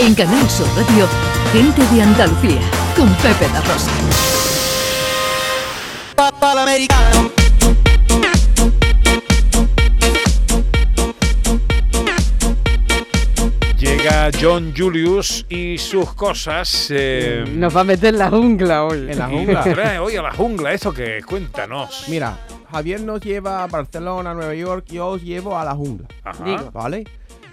En 0.00 0.14
Canal 0.14 0.48
Sur 0.48 0.66
Radio, 0.76 1.06
Gente 1.52 1.82
de 1.94 2.02
Andalucía, 2.02 2.60
con 2.96 3.08
Pepe 3.16 3.48
La 3.52 3.60
Rosa. 3.60 3.90
Llega 13.78 14.30
John 14.38 14.74
Julius 14.76 15.46
y 15.48 15.78
sus 15.78 16.12
cosas. 16.14 16.88
eh, 16.90 17.44
Nos 17.54 17.74
va 17.74 17.80
a 17.80 17.84
meter 17.84 18.10
en 18.14 18.18
la 18.18 18.28
jungla 18.30 18.84
hoy. 18.84 19.10
En 19.10 19.18
la 19.18 19.28
jungla. 19.28 19.62
trae 19.74 19.98
hoy 19.98 20.16
a 20.16 20.22
la 20.22 20.32
jungla, 20.32 20.72
¿eso 20.72 20.92
que 20.92 21.22
Cuéntanos. 21.22 22.04
Mira, 22.08 22.38
Javier 22.70 23.00
nos 23.00 23.20
lleva 23.20 23.62
a 23.62 23.66
Barcelona, 23.66 24.34
Nueva 24.34 24.54
York, 24.54 24.84
yo 24.90 25.08
os 25.08 25.22
llevo 25.22 25.58
a 25.58 25.64
la 25.64 25.74
jungla. 25.74 26.06
Ajá. 26.24 26.44
Digo. 26.44 26.70
¿Vale? 26.72 27.04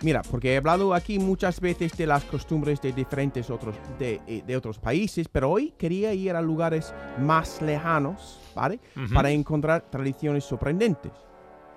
Mira, 0.04 0.22
porque 0.30 0.54
he 0.54 0.58
hablado 0.58 0.94
aquí 0.94 1.18
muchas 1.18 1.60
veces 1.60 1.98
de 1.98 2.06
las 2.06 2.24
costumbres 2.26 2.80
de 2.82 2.92
diferentes 2.94 3.50
otros, 3.50 3.76
de, 3.98 4.22
eh, 4.28 4.44
de 4.46 4.56
otros 4.56 4.78
países, 4.78 5.28
pero 5.28 5.50
hoy 5.50 5.74
quería 5.78 6.14
ir 6.14 6.36
a 6.36 6.42
lugares 6.42 6.94
más 7.20 7.62
lejanos, 7.64 8.40
¿vale? 8.56 8.80
Ujú. 8.96 9.14
Para 9.14 9.32
encontrar 9.32 9.82
tradiciones 9.90 10.44
sorprendentes. 10.44 11.12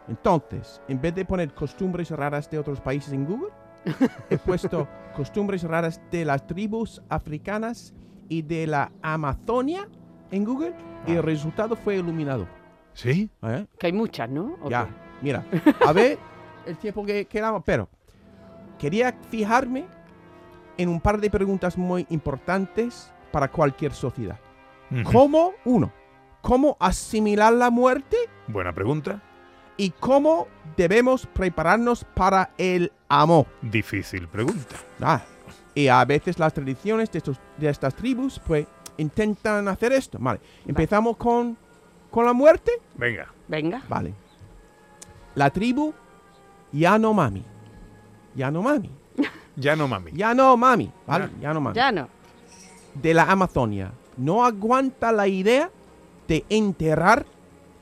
Entonces, 0.07 0.83
en 0.89 1.01
vez 1.01 1.15
de 1.15 1.25
poner 1.25 1.55
costumbres 1.55 2.11
raras 2.11 2.51
de 2.51 2.59
otros 2.59 2.81
países 2.81 3.13
en 3.13 3.25
Google, 3.25 3.51
he 4.29 4.37
puesto 4.39 4.87
costumbres 5.17 5.63
raras 5.63 6.01
de 6.11 6.25
las 6.27 6.47
tribus 6.47 7.01
africanas 7.09 7.95
y 8.29 8.43
de 8.43 8.67
la 8.67 8.93
Amazonia 9.03 9.89
en 10.31 10.45
Google 10.45 10.75
y 11.07 11.13
el 11.13 11.23
resultado 11.23 11.75
fue 11.75 11.97
iluminador. 11.97 12.49
¿Sí? 12.93 13.31
¿eh? 13.43 13.67
Que 13.79 13.87
hay 13.87 13.93
muchas, 13.95 14.29
¿no? 14.29 14.57
¿O 14.63 14.69
Ya, 14.69 14.85
qué? 14.87 14.93
mira, 15.23 15.45
a 15.87 15.93
ver 15.93 16.19
el 16.67 16.77
tiempo 16.77 17.05
que 17.07 17.25
quedamos, 17.25 17.63
pero 17.65 17.89
quería 18.81 19.15
fijarme 19.31 19.85
en 20.79 20.89
un 20.89 21.01
par 21.01 21.21
de 21.21 21.29
preguntas 21.31 21.77
muy 21.77 22.07
importantes 22.09 23.13
para 23.31 23.49
cualquier 23.49 23.93
sociedad. 23.93 24.39
¿Cómo, 25.05 25.53
uno, 25.65 25.93
cómo 26.41 26.77
asimilar 26.81 27.53
la 27.53 27.71
muerte 27.71 28.17
Buena 28.49 28.73
pregunta. 28.73 29.23
y 29.77 29.91
cómo 29.91 30.49
debemos 30.77 31.27
prepararnos 31.27 32.05
para 32.05 32.51
el 32.59 32.91
amor? 33.09 33.47
Difícil 33.63 34.27
pregunta. 34.27 34.75
Ah, 35.01 35.23
y 35.75 35.87
a 35.87 36.05
veces 36.05 36.39
las 36.41 36.53
tradiciones 36.53 37.13
de, 37.13 37.19
estos, 37.19 37.39
de 37.57 37.69
estas 37.69 37.95
tribus, 37.95 38.41
pues, 38.45 38.67
intentan 38.97 39.69
hacer 39.69 39.93
esto. 39.93 40.19
Vale, 40.21 40.41
empezamos 40.67 41.17
con, 41.17 41.57
con 42.11 42.25
la 42.25 42.33
muerte. 42.33 42.73
Venga. 42.97 43.29
Venga. 43.47 43.83
Vale. 43.89 44.13
La 45.37 45.51
tribu 45.51 45.95
Yanomami. 46.73 47.45
Yanomami. 48.35 48.91
Ya 49.57 49.77
no 49.77 49.87
mami. 49.89 50.13
Yanomami. 50.15 50.91
¿Vale? 51.07 51.29
Yanomami. 51.41 51.77
Ya 51.77 51.93
no. 51.93 52.09
De 52.95 53.15
la 53.15 53.25
Amazonia. 53.25 53.93
No 54.17 54.45
aguanta 54.45 55.13
la 55.13 55.27
idea 55.29 55.71
de 56.29 56.45
enterrar 56.49 57.27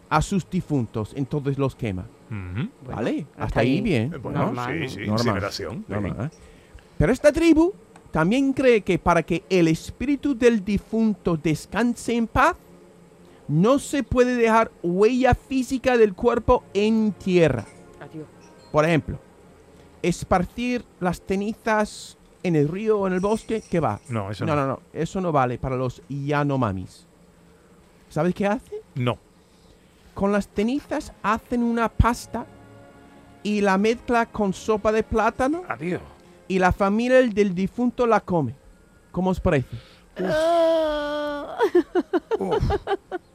a 0.09 0.23
sus 0.23 0.49
difuntos. 0.49 1.13
Entonces 1.17 1.59
los 1.59 1.75
quema. 1.75 2.07
Bueno, 2.31 2.69
¿Vale? 2.87 3.27
hasta 3.33 3.45
Hasta 3.45 3.61
ahí 3.61 3.77
ahí. 3.77 3.81
bien. 3.81 4.13
Eh, 4.15 4.19
Bueno, 4.19 4.41
Normal, 4.47 4.75
sí, 4.75 4.81
¿no? 4.81 4.89
sí, 4.89 4.99
Normal. 5.01 5.19
incineración. 5.19 5.85
Normal. 5.89 6.31
¿eh? 6.33 6.37
Pero 6.99 7.13
esta 7.13 7.33
tribu 7.33 7.73
también 8.11 8.53
cree 8.53 8.83
que 8.83 8.99
para 8.99 9.23
que 9.23 9.45
el 9.49 9.69
espíritu 9.69 10.37
del 10.37 10.65
difunto 10.65 11.37
descanse 11.37 12.15
en 12.17 12.27
paz, 12.27 12.55
no 13.49 13.79
se 13.79 14.03
puede 14.03 14.35
dejar 14.37 14.71
huella 14.83 15.35
física 15.35 15.97
del 15.97 16.13
cuerpo 16.15 16.65
en 16.75 17.13
tierra. 17.13 17.65
Adiós. 17.99 18.27
Por 18.71 18.85
ejemplo, 18.85 19.19
esparcir 20.03 20.85
las 21.01 21.21
cenizas 21.21 22.17
en 22.43 22.57
el 22.57 22.69
río 22.69 23.01
o 23.01 23.07
en 23.07 23.15
el 23.15 23.21
bosque, 23.21 23.63
¿qué 23.69 23.81
va? 23.81 24.01
No, 24.09 24.31
eso 24.31 24.45
no, 24.47 24.55
no. 24.55 24.63
no, 24.63 24.69
no, 24.69 24.81
eso 24.93 25.21
no 25.21 25.33
vale 25.33 25.59
para 25.59 25.77
los 25.77 26.03
Yanomamis. 26.09 27.07
¿Sabes 28.09 28.35
qué 28.35 28.47
hacen? 28.47 28.79
No. 28.95 29.19
Con 30.15 30.33
las 30.33 30.49
cenizas 30.49 31.13
hacen 31.23 31.63
una 31.63 31.89
pasta 31.89 32.47
y 33.43 33.61
la 33.61 33.79
mezcla 33.79 34.27
con 34.27 34.53
sopa 34.53 34.93
de 34.93 35.03
plátano 35.03 35.63
Adiós. 35.69 36.03
y 36.49 36.59
la 36.59 36.73
familia 36.73 37.19
del 37.19 37.55
difunto 37.55 38.07
la 38.07 38.21
come. 38.21 38.55
¿Cómo 39.13 39.31
os 39.31 39.41
parece? 39.41 39.77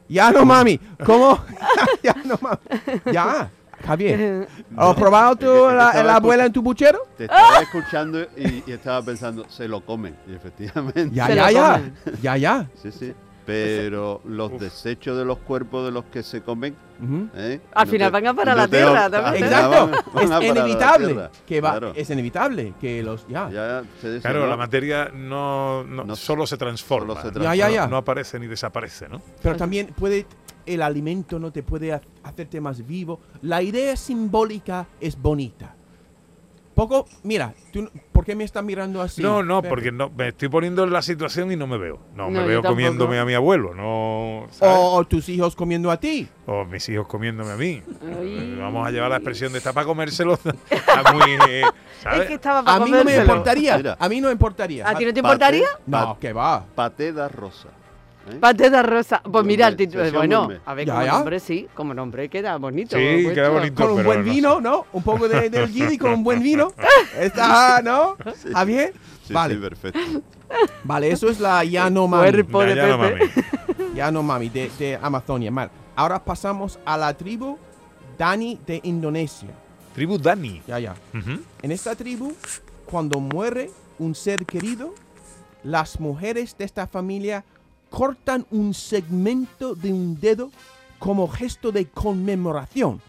Ya 0.08 0.30
no 0.30 0.44
mami, 0.44 0.78
¿cómo? 1.04 1.38
ya 2.02 2.14
no 2.24 2.38
mami. 2.40 2.58
Ya, 3.12 3.50
Javier. 3.86 4.48
¿Has 4.76 4.94
probado 4.96 5.36
tú 5.36 5.46
la, 5.46 6.02
la 6.02 6.16
abuela 6.16 6.46
en 6.46 6.52
tu 6.52 6.62
puchero? 6.62 7.00
Te 7.16 7.24
estaba 7.24 7.58
escuchando 7.60 8.22
y, 8.36 8.62
y 8.66 8.72
estaba 8.72 9.02
pensando, 9.02 9.44
se 9.48 9.68
lo 9.68 9.80
comen. 9.84 10.16
Y 10.28 10.34
efectivamente. 10.34 11.10
Ya, 11.12 11.28
ya, 11.32 11.50
ya. 11.50 11.82
Ya, 12.22 12.36
ya. 12.36 12.66
Sí, 12.82 12.90
sí. 12.92 13.12
Pero 13.46 14.22
los 14.24 14.58
desechos 14.58 15.18
de 15.18 15.24
los 15.26 15.36
cuerpos 15.36 15.84
de 15.84 15.90
los 15.92 16.06
que 16.06 16.22
se 16.22 16.40
comen. 16.40 16.74
¿eh? 17.36 17.60
Al 17.74 17.84
No 17.86 17.92
final 17.92 18.08
te- 18.08 18.12
van 18.12 18.26
a 18.28 18.34
parar 18.34 18.56
no 18.56 18.62
la 18.62 18.68
te- 18.68 18.76
tierra 18.78 19.10
también. 19.10 19.44
Exacto. 19.44 19.90
van- 20.14 20.28
van 20.30 20.42
Es 20.42 20.48
inevitable 20.50 21.28
que 21.46 21.60
va. 21.60 21.70
Claro. 21.72 21.92
Es 21.94 22.08
inevitable 22.08 22.72
que 22.80 23.02
los. 23.02 23.26
Ya. 23.28 23.50
Ya 23.50 23.82
se 24.00 24.18
Claro, 24.20 24.46
la 24.46 24.56
materia 24.56 25.10
no, 25.12 25.84
no- 25.84 26.04
No- 26.04 26.16
solo 26.16 26.46
se 26.46 26.56
transforma. 26.56 27.20
solo 27.20 27.34
se 27.34 27.40
Ya, 27.40 27.54
ya, 27.54 27.68
ya. 27.68 27.84
No, 27.84 27.90
no 27.90 27.96
aparece 27.98 28.38
ni 28.40 28.46
desaparece, 28.46 29.10
¿no? 29.10 29.20
Pero 29.42 29.56
también 29.56 29.88
puede. 29.88 30.24
El 30.66 30.82
alimento 30.82 31.38
no 31.38 31.50
te 31.52 31.62
puede 31.62 31.92
ha- 31.92 32.00
hacerte 32.22 32.60
más 32.60 32.86
vivo. 32.86 33.20
La 33.42 33.62
idea 33.62 33.96
simbólica 33.96 34.86
es 35.00 35.20
bonita. 35.20 35.74
Poco. 36.74 37.06
Mira, 37.22 37.54
tú, 37.72 37.88
¿por 38.10 38.24
qué 38.24 38.34
me 38.34 38.42
estás 38.42 38.64
mirando 38.64 39.00
así? 39.00 39.22
no, 39.22 39.44
no, 39.44 39.62
Pepe? 39.62 39.68
porque 39.68 39.92
no, 39.92 40.10
me 40.10 40.28
estoy 40.28 40.48
poniendo 40.48 40.82
en 40.82 40.92
la 40.92 41.02
situación 41.02 41.52
y 41.52 41.56
no 41.56 41.68
me 41.68 41.78
veo. 41.78 42.00
No, 42.16 42.24
No, 42.24 42.40
me 42.40 42.44
veo 42.48 42.64
comiéndome 42.64 43.16
a 43.20 43.24
mi 43.24 43.32
abuelo, 43.32 43.72
no. 43.74 44.48
¿sabes? 44.50 44.74
O, 44.76 44.94
o 44.96 45.04
tus 45.04 45.28
hijos 45.28 45.54
comiendo 45.54 45.88
a 45.92 46.00
ti. 46.00 46.26
O 46.46 46.64
mis 46.64 46.88
hijos 46.88 47.06
comiéndome 47.06 47.52
a 47.52 47.56
mí. 47.56 47.80
Ay. 48.18 48.56
Vamos 48.58 48.88
a 48.88 48.90
llevar 48.90 49.10
la 49.10 49.16
expresión 49.18 49.52
de 49.52 49.58
está 49.58 49.72
para 49.72 49.86
comérselo. 49.86 50.34
Está 50.70 51.12
muy. 51.12 51.22
eh, 51.48 51.62
¿sabes? 52.02 52.22
Es 52.22 52.26
que 52.26 52.34
estaba 52.34 52.64
para 52.64 52.82
A 52.82 52.84
mí 52.84 52.90
no 52.90 53.04
me 53.04 53.16
importaría. 53.18 53.76
Mira. 53.76 53.96
A 54.00 54.08
mí 54.08 54.20
no 54.20 54.26
me 54.26 54.32
importaría. 54.32 54.88
¿A 54.88 54.96
ti 54.96 55.04
no 55.04 55.14
te 55.14 55.22
Paté- 55.22 55.26
importaría? 55.32 55.68
No, 55.86 56.18
que 56.18 56.32
va. 56.32 56.64
Paté 56.74 57.12
da 57.12 57.28
rosa. 57.28 57.68
¿Eh? 58.30 58.36
Pateta 58.40 58.82
rosa. 58.82 59.20
Pues 59.22 59.44
mira, 59.44 59.68
el 59.68 59.76
título. 59.76 60.10
Bueno, 60.12 60.48
a 60.64 60.74
ver, 60.74 60.86
Ya, 60.86 60.94
como 60.94 61.04
ya. 61.06 61.12
nombre 61.12 61.40
sí. 61.40 61.68
Como 61.74 61.94
nombre 61.94 62.28
queda 62.28 62.56
bonito. 62.56 62.96
Sí, 62.96 63.02
puesto. 63.22 63.34
queda 63.34 63.48
bonito. 63.50 63.82
Con 63.86 63.92
un 63.98 64.04
buen 64.04 64.24
no 64.24 64.32
vino, 64.32 64.60
¿no? 64.60 64.86
Un 64.92 65.02
poco 65.02 65.28
de, 65.28 65.50
del 65.50 65.68
gin 65.70 65.96
con 65.98 66.12
un 66.12 66.24
buen 66.24 66.42
vino. 66.42 66.72
Está, 67.18 67.80
¿no? 67.82 68.16
¿Está 68.26 68.64
bien? 68.64 68.92
Sí, 69.26 69.32
vale. 69.32 69.54
sí, 69.54 69.60
perfecto. 69.60 69.98
Vale, 70.84 71.10
eso 71.10 71.28
es 71.28 71.40
la 71.40 71.64
Yanomami. 71.64 72.30
Cuerpo 72.30 72.62
de 72.62 72.74
Ya, 72.76 72.86
ya 72.86 72.96
no 72.96 73.02
Pepe. 73.02 73.18
mami. 73.78 73.94
Yanomami 73.94 74.48
de, 74.50 74.70
de 74.78 74.98
Amazonia. 75.00 75.50
Mal. 75.50 75.70
Ahora 75.96 76.22
pasamos 76.24 76.78
a 76.84 76.96
la 76.96 77.14
tribu 77.14 77.56
Dani 78.18 78.58
de 78.66 78.80
Indonesia. 78.84 79.48
Tribu 79.94 80.18
Dani. 80.18 80.60
Ya, 80.66 80.78
ya. 80.78 80.94
En 81.62 81.70
esta 81.72 81.94
tribu, 81.94 82.32
cuando 82.86 83.20
muere 83.20 83.70
un 83.98 84.14
ser 84.14 84.44
querido, 84.44 84.94
las 85.62 85.98
mujeres 86.00 86.56
de 86.58 86.64
esta 86.64 86.86
familia 86.86 87.44
cortan 87.94 88.44
un 88.50 88.74
segmento 88.74 89.74
de 89.76 89.92
un 89.92 90.18
dedo 90.20 90.50
como 90.98 91.28
gesto 91.28 91.70
de 91.70 91.86
conmemoración. 91.86 93.00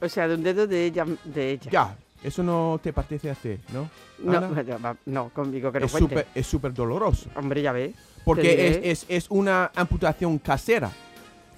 O 0.00 0.08
sea, 0.08 0.28
de 0.28 0.34
un 0.34 0.42
dedo 0.42 0.66
de 0.66 0.84
ella. 0.84 1.06
De 1.24 1.52
ella. 1.52 1.70
Ya, 1.70 1.96
eso 2.22 2.42
no 2.42 2.78
te 2.82 2.92
parece 2.92 3.30
hacer, 3.30 3.60
¿no? 3.72 3.88
No, 4.18 4.62
ya 4.62 4.76
va, 4.78 4.96
no, 5.06 5.30
conmigo 5.30 5.72
que 5.72 5.80
no 5.80 5.86
es 5.86 5.92
cuente. 5.92 6.08
súper 6.14 6.26
es 6.34 6.46
súper 6.46 6.74
doloroso. 6.74 7.30
Hombre, 7.36 7.62
ya 7.62 7.72
ves. 7.72 7.94
Porque 8.24 8.68
es, 8.68 9.02
es- 9.02 9.06
es 9.08 9.26
una 9.30 9.70
amputación 9.74 10.38
casera. 10.38 10.90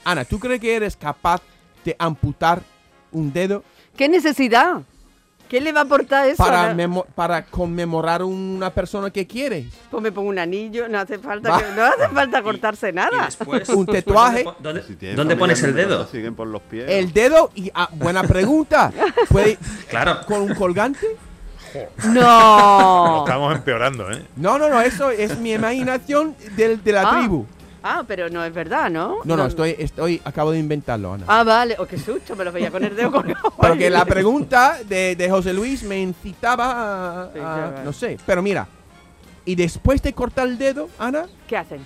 Ana, 0.05 0.25
¿tú 0.25 0.39
crees 0.39 0.61
que 0.61 0.75
eres 0.77 0.97
capaz 0.97 1.43
de 1.85 1.97
amputar 1.99 2.63
un 3.13 3.33
dedo 3.33 3.63
¿Qué 3.97 4.09
necesidad? 4.09 4.83
¿Qué 5.49 5.61
le 5.61 5.73
va 5.73 5.81
a 5.81 5.83
aportar 5.85 6.27
eso? 6.27 6.43
para, 6.43 6.75
memo- 6.75 7.07
para 7.15 7.45
conmemorar 7.45 8.23
a 8.23 8.25
una 8.25 8.71
persona 8.71 9.11
que 9.11 9.27
quieres? 9.27 9.67
Pues 9.91 10.03
me 10.03 10.11
pongo 10.11 10.29
un 10.31 10.39
anillo, 10.39 10.89
no 10.89 10.99
hace 10.99 11.19
falta, 11.19 11.51
Va. 11.51 11.59
que- 11.63 11.73
no 11.77 11.85
hace 11.85 12.09
falta 12.09 12.43
cortarse 12.43 12.93
nada. 12.93 13.27
después, 13.27 13.69
Un 13.69 13.87
tatuaje. 13.87 14.43
¿Dónde, 14.45 14.59
¿dónde, 14.63 14.83
Si 14.83 14.97
tienes 14.97 15.17
dónde 15.17 15.35
familia 15.37 15.55
pones 15.57 15.63
el 15.63 15.75
dedo? 15.75 16.07
Siguen 16.09 16.35
por 16.35 16.47
los 16.49 16.63
pies. 16.63 16.87
El 16.89 17.13
dedo 17.13 17.51
y 17.55 17.71
ah, 17.75 17.89
buena 17.93 18.23
pregunta. 18.25 18.91
¿Puede 19.29 19.59
Claro. 19.89 20.21
con 20.27 20.43
un 20.43 20.55
colgante? 20.55 21.07
No. 22.05 23.25
estamos 23.25 23.55
empeorando, 23.55 24.11
¿eh? 24.11 24.25
No, 24.37 24.59
no, 24.59 24.69
no, 24.69 24.81
eso 24.81 25.11
es 25.11 25.39
mi 25.39 25.53
imaginación 25.53 26.37
del- 26.57 26.83
de, 26.83 26.93
la 26.93 27.03
Ah, 27.03 27.19
tribu. 27.19 27.47
Ah, 27.87 28.03
pero 28.09 28.31
no 28.31 28.43
es 28.43 28.55
verdad, 28.55 28.89
¿no? 28.89 29.19
No, 29.25 29.37
no, 29.37 29.45
estoy, 29.45 29.77
estoy, 29.79 30.19
acabo 30.25 30.53
de 30.53 30.59
inventarlo, 30.59 31.13
Ana. 31.13 31.27
Ah, 31.29 31.45
vale. 31.45 31.77
Oh, 31.79 31.85
qué 31.85 31.99
susto, 31.99 32.35
me 32.35 32.43
lo 32.43 32.51
veía 32.51 32.71
con 32.71 32.83
el 32.83 32.97
dedo 32.97 33.13
con 33.13 33.27
Porque 33.59 33.91
la 33.91 34.07
pregunta 34.07 34.79
de, 34.89 35.15
de 35.15 35.31
José 35.31 35.53
Luis 35.53 35.83
me 35.83 36.01
incitaba 36.01 37.25
a, 37.25 37.29
Sí, 37.35 37.41
no 37.85 37.93
sé, 37.93 38.19
pero 38.25 38.41
mira, 38.41 38.67
y 39.45 39.55
después 39.55 40.01
de 40.01 40.15
cortar 40.15 40.49
el 40.49 40.57
dedo, 40.57 40.89
Ana, 40.99 41.27
¿Qué 41.47 41.59
hacen? 41.59 41.81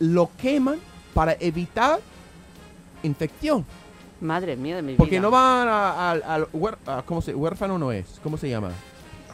lo 0.00 0.30
queman 0.36 0.78
para 1.14 1.32
evitar 1.40 1.98
infección. 3.02 3.64
Madre 4.20 4.54
mía 4.54 4.76
de 4.76 4.82
mi 4.82 4.88
vida. 4.88 4.98
Porque 4.98 5.18
no 5.18 5.30
van 5.30 5.66
al, 5.66 6.46
¿cómo 7.06 7.22
se, 7.22 7.34
huérfano 7.34 7.78
no 7.78 7.90
es, 7.90 8.20
¿cómo 8.22 8.36
se 8.36 8.50
llama? 8.50 8.70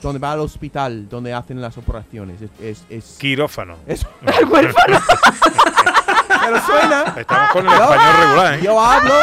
donde 0.05 0.19
va 0.19 0.33
al 0.33 0.41
hospital, 0.41 1.09
donde 1.09 1.33
hacen 1.33 1.61
las 1.63 1.79
operaciones. 1.79 2.41
Es, 2.43 2.51
es, 2.61 2.85
es- 2.91 3.17
Quirófano. 3.19 3.77
es- 3.87 4.07
Pero 6.45 6.61
suena. 6.67 7.15
Estamos 7.17 7.51
con 7.51 7.67
el 7.67 7.73
Yo- 7.73 7.83
español 7.83 8.15
regular, 8.21 8.55
¿eh? 8.55 8.61
Yo 8.63 8.81
hablo, 8.81 9.15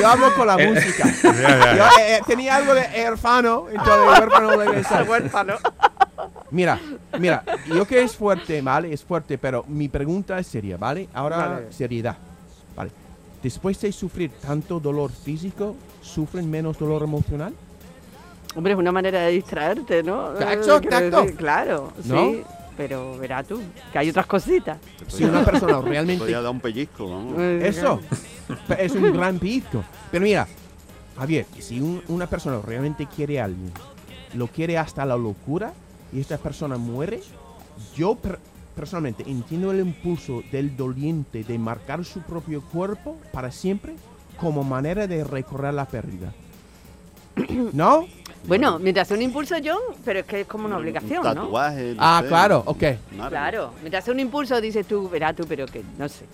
yo 0.00 0.08
hablo 0.08 0.34
con 0.34 0.46
la 0.46 0.58
música. 0.58 1.04
Ya, 1.22 1.32
ya, 1.32 1.76
Yo, 1.76 1.84
eh, 1.84 2.16
eh, 2.16 2.20
tenía 2.26 2.56
algo 2.56 2.74
de 2.74 2.82
hermano, 3.00 3.66
entonces 3.70 3.96
huérfano. 5.08 5.54
Mira, 6.50 6.78
mira, 7.18 7.42
yo 7.66 7.86
que 7.86 8.02
es 8.02 8.16
fuerte, 8.16 8.60
¿vale? 8.62 8.92
Es 8.92 9.02
fuerte, 9.04 9.38
pero 9.38 9.64
mi 9.68 9.88
pregunta 9.88 10.38
es 10.38 10.46
seria, 10.46 10.76
¿vale? 10.76 11.08
Ahora, 11.14 11.36
Vale. 11.48 11.72
seriedad, 11.72 12.16
¿vale? 12.76 12.90
Después 13.42 13.80
de 13.80 13.92
sufrir 13.92 14.30
tanto 14.40 14.78
dolor 14.80 15.10
físico, 15.10 15.74
¿sufren 16.00 16.50
menos 16.50 16.78
dolor 16.78 17.02
emocional? 17.02 17.52
Hombre, 18.56 18.72
es 18.74 18.78
una 18.78 18.92
manera 18.92 19.20
de 19.22 19.32
distraerte, 19.32 20.02
¿no? 20.02 20.32
Eh, 20.38 20.58
tacto. 20.88 21.22
decir, 21.22 21.36
Claro, 21.36 21.92
¿No? 22.04 22.20
sí. 22.30 22.44
Pero 22.76 23.16
verás 23.18 23.46
tú, 23.46 23.60
que 23.92 23.98
hay 23.98 24.10
otras 24.10 24.26
cositas. 24.26 24.78
Si 25.08 25.24
una 25.24 25.44
persona 25.44 25.74
Podría 25.76 26.02
realmente... 26.02 26.30
dar 26.32 26.48
un 26.50 26.60
pellizco, 26.60 27.08
vamos. 27.08 27.34
Eh, 27.38 27.60
Eso, 27.68 28.00
es 28.78 28.92
un 28.92 29.12
gran 29.12 29.38
pizco. 29.38 29.84
Pero 30.10 30.24
mira, 30.24 30.46
Javier, 31.16 31.46
si 31.60 31.80
un- 31.80 32.02
una 32.08 32.26
persona 32.26 32.60
realmente 32.60 33.06
quiere 33.06 33.40
a 33.40 33.44
alguien, 33.44 33.70
lo 34.34 34.48
quiere 34.48 34.76
hasta 34.76 35.06
la 35.06 35.16
locura, 35.16 35.72
y 36.12 36.18
esta 36.20 36.36
persona 36.38 36.76
muere, 36.76 37.20
yo 37.96 38.16
per- 38.16 38.40
personalmente 38.74 39.22
entiendo 39.28 39.70
el 39.70 39.78
impulso 39.80 40.42
del 40.50 40.76
doliente 40.76 41.44
de 41.44 41.58
marcar 41.58 42.04
su 42.04 42.22
propio 42.22 42.60
cuerpo 42.60 43.16
para 43.32 43.52
siempre 43.52 43.94
como 44.36 44.64
manera 44.64 45.06
de 45.06 45.22
recorrer 45.22 45.74
la 45.74 45.84
pérdida. 45.86 46.32
¿No? 47.72 48.06
Bueno, 48.46 48.78
mientras 48.78 49.08
sea 49.08 49.16
un 49.16 49.22
impulso, 49.22 49.54
John, 49.64 49.78
pero 50.04 50.20
es 50.20 50.26
que 50.26 50.42
es 50.42 50.46
como 50.46 50.66
una 50.66 50.76
obligación, 50.76 51.22
tatuaje. 51.22 51.94
no 51.94 51.96
Ah, 51.98 52.18
sé, 52.22 52.28
claro, 52.28 52.62
ok. 52.66 52.82
Claro, 53.28 53.72
mientras 53.80 54.04
sea 54.04 54.12
un 54.12 54.20
impulso, 54.20 54.60
dices 54.60 54.86
tú, 54.86 55.08
verás 55.08 55.34
tú, 55.34 55.44
pero 55.48 55.64
que 55.66 55.82
no 55.98 56.08
sé. 56.08 56.26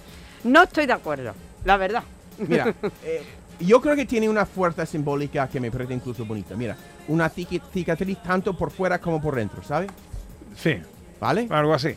No 0.43 0.64
estoy 0.64 0.87
de 0.87 0.93
acuerdo, 0.93 1.32
la 1.64 1.76
verdad. 1.76 2.02
Mira, 2.38 2.75
eh, 3.05 3.23
yo 3.61 3.81
creo 3.81 3.94
que 3.94 4.06
tiene 4.06 4.29
una 4.29 4.44
fuerza 4.44 4.85
simbólica 4.87 5.49
que 5.49 5.61
me 5.61 5.70
parece 5.70 5.94
incluso 5.94 6.25
bonita. 6.25 6.56
Mira, 6.56 6.76
una 7.06 7.31
cic- 7.31 7.62
cicatriz 7.73 8.20
tanto 8.25 8.55
por 8.56 8.73
fuera 8.73 8.99
como 9.00 9.20
por 9.23 9.37
dentro, 9.37 9.62
¿sabes? 9.62 9.88
Sí, 10.56 10.79
¿Vale? 11.20 11.47
algo 11.50 11.75
así. 11.75 11.94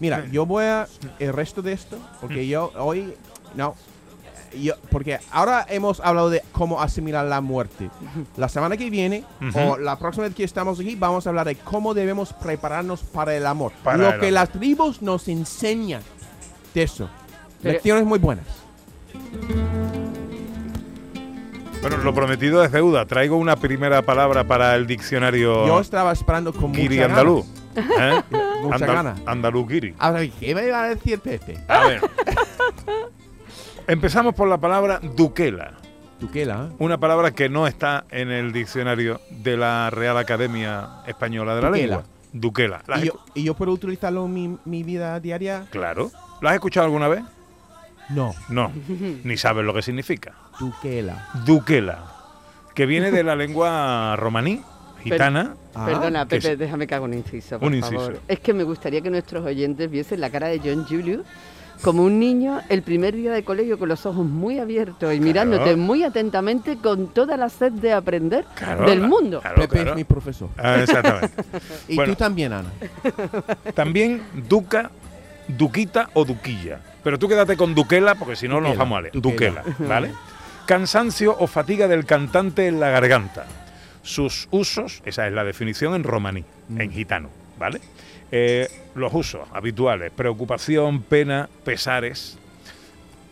Mira, 0.00 0.26
yo 0.32 0.44
voy 0.44 0.64
a 0.64 0.88
el 1.20 1.32
resto 1.32 1.62
de 1.62 1.72
esto, 1.74 1.96
porque 2.20 2.48
yo 2.48 2.72
hoy, 2.78 3.14
no, 3.54 3.76
yo, 4.60 4.74
porque 4.90 5.18
ahora 5.30 5.66
hemos 5.68 6.00
hablado 6.00 6.30
de 6.30 6.42
cómo 6.52 6.80
asimilar 6.82 7.24
la 7.26 7.40
muerte. 7.40 7.90
La 8.36 8.48
semana 8.48 8.76
que 8.76 8.90
viene, 8.90 9.24
o 9.54 9.76
la 9.78 9.98
próxima 9.98 10.26
vez 10.26 10.34
que 10.34 10.44
estamos 10.44 10.78
aquí, 10.80 10.94
vamos 10.96 11.26
a 11.26 11.30
hablar 11.30 11.46
de 11.46 11.56
cómo 11.56 11.94
debemos 11.94 12.32
prepararnos 12.32 13.02
para 13.02 13.34
el 13.36 13.46
amor. 13.46 13.72
Para 13.82 13.96
Lo 13.98 14.04
el 14.06 14.20
que 14.20 14.26
amor. 14.28 14.32
las 14.32 14.50
tribus 14.50 15.02
nos 15.02 15.28
enseñan 15.28 16.02
de 16.74 16.82
eso. 16.82 17.08
Pero- 17.62 17.74
Lecciones 17.74 18.04
muy 18.04 18.18
buenas. 18.18 18.46
Bueno, 21.80 21.96
lo 21.98 22.14
prometido 22.14 22.62
es 22.64 22.70
deuda. 22.70 23.06
Traigo 23.06 23.36
una 23.36 23.56
primera 23.56 24.02
palabra 24.02 24.44
para 24.44 24.76
el 24.76 24.86
diccionario 24.86 25.66
Yo 25.66 25.80
estaba 25.80 26.12
esperando 26.12 26.52
con 26.52 26.70
Kiri 26.72 26.96
mucha 26.96 27.04
andaluz. 27.06 27.46
ganas. 27.74 28.22
¿eh? 28.30 28.36
Mucha 28.62 28.76
Andal- 28.76 28.94
gana. 28.94 29.14
Andaluz 29.26 29.66
Kiri. 29.68 29.94
Ahora, 29.98 30.20
¿qué 30.38 30.54
me 30.54 30.66
iba 30.66 30.84
a 30.84 30.88
decir 30.90 31.18
Pepe? 31.18 31.58
A 31.66 31.86
ver. 31.88 32.00
Empezamos 33.86 34.34
por 34.34 34.48
la 34.48 34.58
palabra 34.58 35.00
duquela. 35.02 35.72
Tuquela, 36.20 36.68
¿eh? 36.70 36.74
Una 36.78 36.98
palabra 36.98 37.32
que 37.32 37.48
no 37.48 37.66
está 37.66 38.04
en 38.10 38.30
el 38.30 38.52
diccionario 38.52 39.20
de 39.30 39.56
la 39.56 39.90
Real 39.90 40.16
Academia 40.16 40.88
Española 41.06 41.54
de 41.56 41.62
la 41.62 41.68
Duquela. 41.68 41.86
Lengua. 41.96 42.04
Duquela. 42.32 42.82
¿La 42.86 42.96
has 42.96 43.02
¿Y 43.02 43.06
yo, 43.06 43.12
¿Y 43.34 43.42
yo 43.44 43.54
puedo 43.54 43.72
utilizarlo 43.72 44.24
en 44.26 44.32
mi, 44.32 44.58
mi 44.64 44.82
vida 44.84 45.18
diaria? 45.20 45.66
Claro. 45.70 46.10
¿La 46.40 46.50
has 46.50 46.54
escuchado 46.54 46.86
alguna 46.86 47.08
vez? 47.08 47.22
No, 48.08 48.34
No. 48.48 48.70
Ni 49.24 49.36
sabes 49.36 49.64
lo 49.64 49.74
que 49.74 49.82
significa. 49.82 50.32
Tuquela. 50.58 51.28
Duquela. 51.44 52.04
Que 52.74 52.86
viene 52.86 53.10
de 53.10 53.22
la 53.24 53.34
lengua 53.36 54.14
romaní, 54.16 54.62
gitana. 55.02 55.56
Ah, 55.74 55.86
Perdona, 55.86 56.26
que 56.26 56.40
Pepe, 56.40 56.56
déjame 56.56 56.86
que 56.86 56.94
haga 56.94 57.04
un 57.04 57.14
inciso, 57.14 57.58
por 57.58 57.68
Un 57.68 57.74
inciso. 57.74 57.96
favor. 57.96 58.20
Es 58.28 58.40
que 58.40 58.54
me 58.54 58.62
gustaría 58.62 59.00
que 59.00 59.10
nuestros 59.10 59.44
oyentes 59.44 59.90
viesen 59.90 60.20
la 60.20 60.30
cara 60.30 60.46
de 60.48 60.58
John 60.60 60.86
Julius 60.88 61.22
como 61.80 62.04
un 62.04 62.18
niño 62.20 62.60
el 62.68 62.82
primer 62.82 63.14
día 63.16 63.32
de 63.32 63.42
colegio 63.44 63.78
con 63.78 63.88
los 63.88 64.04
ojos 64.06 64.24
muy 64.26 64.58
abiertos 64.58 65.12
y 65.14 65.20
mirándote 65.20 65.74
muy 65.76 66.04
atentamente 66.04 66.76
con 66.76 67.08
toda 67.08 67.36
la 67.36 67.48
sed 67.48 67.72
de 67.72 67.92
aprender 67.92 68.44
Claro, 68.54 68.86
del 68.88 69.00
mundo. 69.00 69.40
claro, 69.40 69.56
Pepe 69.68 69.88
es 69.90 69.94
mi 69.96 70.04
profesor. 70.04 70.48
Ah, 70.58 70.76
exactamente. 70.80 71.30
Y 71.88 71.96
Bueno. 71.96 72.12
tú 72.12 72.16
también, 72.18 72.52
Ana. 72.52 72.68
También 73.74 74.22
duca, 74.48 74.90
duquita 75.48 76.10
o 76.14 76.24
duquilla. 76.24 76.80
Pero 77.02 77.18
tú 77.18 77.28
quédate 77.28 77.56
con 77.56 77.74
duquela 77.74 78.14
porque 78.14 78.36
si 78.36 78.46
no 78.46 78.60
nos 78.60 78.70
Duquela, 78.72 78.78
vamos 78.84 78.98
a 78.98 79.00
leer. 79.02 79.12
duquela. 79.20 79.62
Duquela, 79.62 79.88
¿vale? 79.88 80.10
Cansancio 80.66 81.36
o 81.38 81.46
fatiga 81.46 81.88
del 81.88 82.04
cantante 82.06 82.68
en 82.68 82.78
la 82.78 82.90
garganta. 82.90 83.44
Sus 84.02 84.48
usos, 84.50 85.02
esa 85.04 85.26
es 85.26 85.32
la 85.32 85.44
definición 85.44 85.94
en 85.94 86.04
romaní, 86.04 86.44
Mm. 86.68 86.80
en 86.80 86.90
gitano, 86.92 87.28
¿vale? 87.58 87.80
Eh, 88.34 88.66
los 88.94 89.12
usos 89.12 89.46
habituales, 89.52 90.10
preocupación, 90.10 91.02
pena, 91.02 91.48
pesares, 91.64 92.38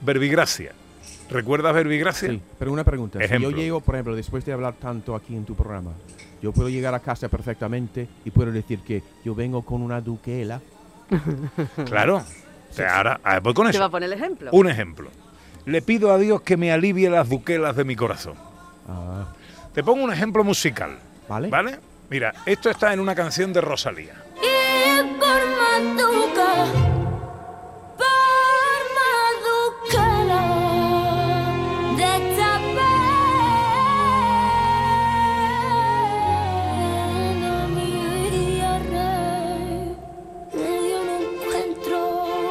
verbigracia. 0.02 0.72
¿Recuerdas 1.30 1.72
verbigracia? 1.74 2.28
Sí, 2.28 2.40
pero 2.58 2.70
una 2.72 2.84
pregunta. 2.84 3.18
Si 3.26 3.38
yo 3.40 3.50
llego, 3.50 3.80
por 3.80 3.94
ejemplo, 3.94 4.14
después 4.14 4.44
de 4.44 4.52
hablar 4.52 4.74
tanto 4.74 5.14
aquí 5.14 5.34
en 5.34 5.44
tu 5.46 5.54
programa, 5.54 5.92
yo 6.42 6.52
puedo 6.52 6.68
llegar 6.68 6.94
a 6.94 7.00
casa 7.00 7.28
perfectamente 7.28 8.08
y 8.24 8.30
puedo 8.30 8.52
decir 8.52 8.80
que 8.80 9.02
yo 9.24 9.34
vengo 9.34 9.62
con 9.62 9.82
una 9.82 10.00
duquela. 10.00 10.60
Claro. 11.86 12.22
Sea, 12.70 12.98
ahora 12.98 13.20
ah, 13.24 13.40
voy 13.40 13.52
con 13.54 13.70
¿Te 13.70 13.78
va 13.78 13.84
a 13.84 13.86
eso. 13.86 13.90
poner 13.90 14.12
el 14.12 14.18
ejemplo? 14.18 14.50
Un 14.52 14.68
ejemplo. 14.68 15.10
Le 15.66 15.82
pido 15.82 16.12
a 16.12 16.18
Dios 16.18 16.42
que 16.42 16.56
me 16.56 16.70
alivie 16.72 17.10
las 17.10 17.28
duquelas 17.28 17.74
de 17.74 17.84
mi 17.84 17.96
corazón. 17.96 18.34
Ah, 18.88 19.26
Te 19.74 19.82
pongo 19.82 20.04
un 20.04 20.12
ejemplo 20.12 20.44
musical, 20.44 20.98
¿Vale? 21.28 21.48
¿vale? 21.48 21.78
Mira, 22.10 22.32
esto 22.46 22.70
está 22.70 22.92
en 22.92 23.00
una 23.00 23.14
canción 23.14 23.52
de 23.52 23.60
Rosalía. 23.60 24.14
Y 24.42 24.46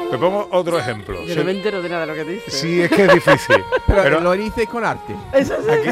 Te 0.10 0.18
pongo 0.18 0.48
otro 0.52 0.80
ejemplo. 0.80 1.22
Yo 1.24 1.34
Sí, 1.34 1.40
no 1.40 1.44
me 1.46 1.52
entero 1.52 1.82
de 1.82 1.90
nada 1.90 2.02
de 2.02 2.08
lo 2.08 2.14
que 2.16 2.24
dices. 2.24 2.54
sí, 2.54 2.82
es 2.82 2.90
que 2.90 3.06
es 3.06 3.14
difícil. 3.14 3.64
Pero, 3.88 4.04
pero 4.04 4.20
lo 4.22 4.32
dice 4.34 4.66
con 4.68 4.84
arte. 4.86 5.16
Eso 5.34 5.56
sí. 5.64 5.90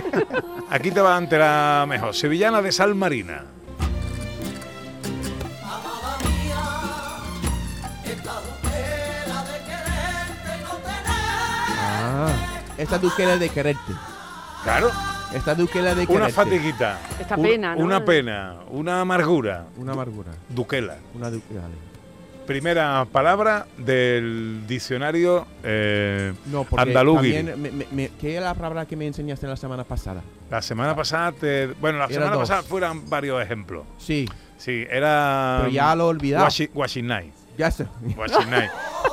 aquí 0.69 0.91
te 0.91 1.01
vas 1.01 1.15
a 1.15 1.17
enterar 1.23 1.87
mejor. 1.87 2.13
Sevillana 2.15 2.61
de 2.61 2.71
Sal 2.71 2.93
Marina. 2.95 3.43
Ah, 11.09 12.29
esta 12.77 12.97
duquela 12.97 13.37
de 13.37 13.49
quererte. 13.49 13.93
Claro, 14.63 14.91
Esta 15.33 15.53
duquela 15.55 15.93
de 15.93 16.07
quererte. 16.07 16.13
una 16.25 16.29
fatiguita. 16.29 16.99
Esta 17.19 17.35
un- 17.35 17.43
pena, 17.43 17.75
¿no? 17.75 17.83
Una 17.83 18.03
pena, 18.03 18.55
una 18.69 19.01
amargura. 19.01 19.65
Una 19.77 19.93
amargura. 19.93 20.31
Duquela. 20.49 20.95
Una 21.13 21.29
duquela. 21.29 21.61
Primera 22.47 23.05
palabra 23.11 23.67
del 23.77 24.61
diccionario 24.65 25.45
eh, 25.63 26.33
No, 26.45 26.63
también, 26.63 27.61
me, 27.61 27.71
me- 27.71 27.87
me- 27.91 28.09
¿qué 28.19 28.37
es 28.37 28.41
la 28.41 28.53
palabra 28.53 28.85
que 28.85 28.95
me 28.95 29.05
enseñaste 29.05 29.45
la 29.47 29.57
semana 29.57 29.83
pasada? 29.83 30.21
La 30.49 30.61
semana 30.61 30.95
pasada, 30.95 31.33
te- 31.33 31.67
bueno, 31.67 31.97
la 31.99 32.05
Era 32.05 32.13
semana 32.13 32.31
dos. 32.31 32.41
pasada 32.43 32.63
fueron 32.63 33.09
varios 33.09 33.41
ejemplos. 33.43 33.85
Sí, 33.97 34.27
Sí, 34.57 34.85
era. 34.89 35.57
pero 35.59 35.71
ya 35.73 35.93
lo 35.95 36.05
he 36.05 36.07
olvidado. 36.07 36.45
Washi- 36.47 36.69
Washinai. 36.73 37.31
Ya 37.57 37.69
sé. 37.69 37.85
Washinai. 38.15 38.69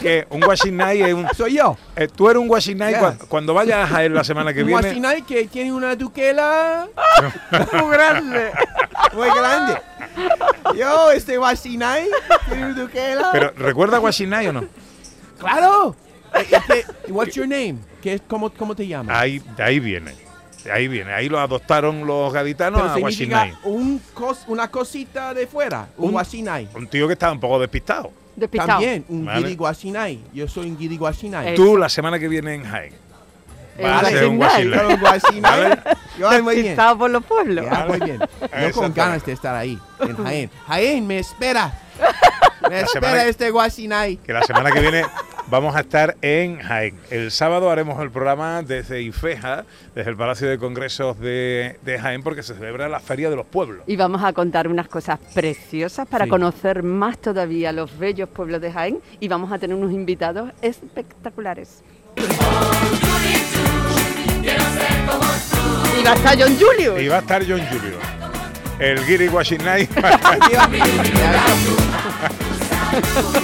Que 0.00 0.26
un 0.30 0.42
Washinai 0.44 1.02
es 1.02 1.14
un. 1.14 1.28
Soy 1.36 1.54
yo. 1.56 1.76
eh, 1.96 2.08
tú 2.08 2.28
eres 2.28 2.40
un 2.42 2.48
Ya. 2.92 3.00
cua- 3.00 3.18
cuando 3.28 3.54
vayas 3.54 3.84
a 3.84 3.86
Jaén 3.94 4.14
la 4.14 4.24
semana 4.24 4.52
que 4.52 4.60
Un 4.62 4.66
viene. 4.68 4.80
guasinay 4.82 5.22
que 5.22 5.46
tiene 5.46 5.72
una 5.72 5.94
duquela 5.96 6.88
Muy 7.72 7.90
grande. 7.90 8.50
muy 9.12 9.28
grande. 9.30 9.80
Yo, 10.76 11.10
este 11.10 11.36
guasinay 11.36 12.08
tiene 12.48 12.66
una 12.66 12.74
duquela. 12.74 13.28
Pero, 13.32 13.52
¿recuerda 13.56 14.00
Washinai 14.00 14.48
o 14.48 14.52
no? 14.52 14.64
¡Claro! 15.38 15.96
Eh, 16.34 16.46
este, 16.50 16.84
What's 17.12 17.34
your 17.34 17.46
name? 17.46 17.76
¿Qué 18.02 18.14
es, 18.14 18.22
cómo, 18.26 18.50
¿Cómo 18.50 18.74
te 18.74 18.86
llamas? 18.86 19.16
Ahí, 19.16 19.40
de 19.56 19.62
ahí 19.62 19.80
viene. 19.80 20.14
De 20.64 20.72
ahí 20.72 20.88
viene. 20.88 21.12
Ahí 21.12 21.28
lo 21.28 21.38
adoptaron 21.38 22.06
los 22.06 22.32
gaditanos 22.32 22.80
Pero 22.80 22.92
a 22.94 22.98
Washinai. 22.98 23.54
un 23.64 24.00
cos- 24.14 24.44
una 24.46 24.70
cosita 24.70 25.34
de 25.34 25.46
fuera, 25.46 25.88
un, 25.96 26.06
Un- 26.06 26.12
guasinay. 26.12 26.68
Un 26.74 26.86
tío 26.86 27.06
que 27.06 27.12
estaba 27.12 27.32
un 27.32 27.40
poco 27.40 27.60
despistado. 27.60 28.10
Despistado. 28.36 28.72
También, 28.72 29.04
un 29.08 29.24
Vale. 29.24 29.40
guiri 29.40 29.56
guasinay. 29.56 30.20
Yo 30.32 30.48
soy 30.48 30.66
un 30.70 30.76
guiri 30.78 30.96
guasinay. 30.96 31.48
Eh, 31.48 31.54
Tú 31.54 31.76
la 31.76 31.88
semana 31.88 32.18
que 32.18 32.28
viene 32.28 32.54
en 32.54 32.64
Jaén. 32.64 32.92
El 33.76 33.84
Va 33.86 33.98
a 33.98 34.04
ser 34.04 34.26
un 34.26 34.38
Guasinay. 34.38 35.40
Vale. 35.42 35.78
Yo 36.18 36.28
voy 36.28 36.42
muy 36.42 36.62
bien. 36.62 36.76
Por 36.98 37.10
los 37.10 37.24
pueblos. 37.24 37.64
Ya, 37.64 37.86
muy 37.86 37.98
bien. 38.00 38.20
Yo 38.20 38.72
con 38.72 38.94
ganas 38.94 39.24
de 39.26 39.32
estar 39.32 39.54
ahí, 39.54 39.78
en 40.00 40.16
Jaén. 40.16 40.50
Jaén, 40.68 41.06
me 41.06 41.18
espera. 41.18 41.76
Me 42.62 42.68
La 42.70 42.80
espera 42.82 43.22
que- 43.24 43.28
este 43.30 43.50
Guasinay. 43.50 44.16
Que 44.18 44.32
la 44.32 44.42
semana 44.42 44.70
que 44.70 44.80
viene 44.80 45.04
vamos 45.54 45.76
a 45.76 45.80
estar 45.80 46.16
en 46.20 46.58
Jaén. 46.58 46.98
El 47.10 47.30
sábado 47.30 47.70
haremos 47.70 48.02
el 48.02 48.10
programa 48.10 48.62
desde 48.62 49.02
Ifeja, 49.02 49.64
desde 49.94 50.10
el 50.10 50.16
Palacio 50.16 50.48
de 50.48 50.58
Congresos 50.58 51.20
de, 51.20 51.78
de 51.82 51.98
Jaén, 52.00 52.24
porque 52.24 52.42
se 52.42 52.54
celebra 52.54 52.88
la 52.88 52.98
Feria 52.98 53.30
de 53.30 53.36
los 53.36 53.46
Pueblos. 53.46 53.84
Y 53.86 53.94
vamos 53.94 54.24
a 54.24 54.32
contar 54.32 54.66
unas 54.66 54.88
cosas 54.88 55.20
preciosas 55.32 56.08
para 56.08 56.24
Sí. 56.24 56.30
conocer 56.30 56.82
más 56.82 57.18
todavía 57.18 57.70
los 57.70 57.96
bellos 57.96 58.28
pueblos 58.28 58.60
de 58.60 58.72
Jaén 58.72 58.98
y 59.20 59.28
vamos 59.28 59.52
a 59.52 59.58
tener 59.60 59.76
unos 59.76 59.92
invitados 59.92 60.50
espectaculares. 60.60 61.84
Y 62.16 62.22
va 66.04 66.10
a 66.10 66.14
estar 66.14 66.36
John 66.36 66.56
Julius. 66.58 67.00
Y 67.00 67.06
va 67.08 67.16
a 67.16 67.20
estar 67.20 67.42
John 67.48 67.60
Julio. 67.70 67.98
El 68.80 68.98
Giri 69.04 69.28
Washinai. 69.28 69.88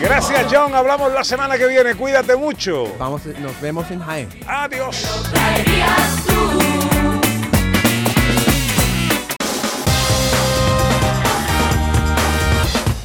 Gracias, 0.00 0.46
John. 0.50 0.74
Hablamos 0.74 1.12
la 1.12 1.22
semana 1.22 1.58
que 1.58 1.66
viene. 1.66 1.94
Cuídate 1.94 2.34
mucho. 2.34 2.84
Vamos, 2.98 3.26
nos 3.26 3.60
vemos 3.60 3.90
en 3.90 4.00
Jaén. 4.00 4.28
Adiós. 4.46 5.06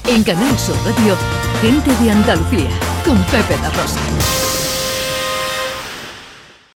En 0.07 0.23
Canal 0.23 0.57
Sur 0.57 0.77
Radio, 0.85 1.17
gente 1.61 1.91
de 2.01 2.11
Andalucía, 2.11 2.69
con 3.03 3.21
Pepe 3.25 3.57
da 3.61 3.69
Rosa. 3.71 4.64